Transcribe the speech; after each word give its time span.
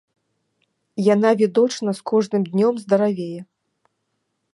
Яна 1.13 1.29
відочна 1.41 1.91
з 1.99 2.05
кожным 2.13 2.43
днём 2.51 2.73
здаравее. 2.85 3.41